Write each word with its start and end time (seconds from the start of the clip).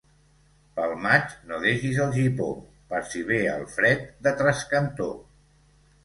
Pel 0.77 0.93
maig 1.01 1.33
no 1.49 1.57
deixis 1.65 1.99
el 2.05 2.15
gipó, 2.15 2.47
per 2.93 3.01
si 3.11 3.21
ve 3.27 3.37
el 3.57 3.67
fred 3.75 4.07
de 4.29 4.33
trascantó. 4.39 5.11